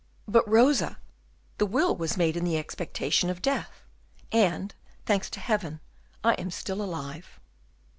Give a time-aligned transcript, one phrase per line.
[0.27, 0.97] "But, Rosa,
[1.59, 3.83] the will was made in the expectation of death,
[4.31, 4.73] and,
[5.05, 5.79] thanks to Heaven,
[6.23, 7.39] I am still alive."